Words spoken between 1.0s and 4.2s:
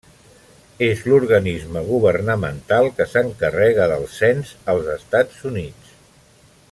l'organisme governamental que s'encarrega del